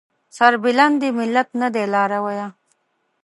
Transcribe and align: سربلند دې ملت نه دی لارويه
سربلند 0.37 0.95
دې 1.01 1.09
ملت 1.19 1.49
نه 1.61 1.67
دی 1.73 1.85
لارويه 1.93 2.47